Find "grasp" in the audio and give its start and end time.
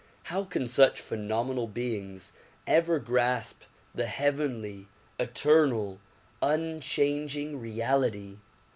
2.97-3.65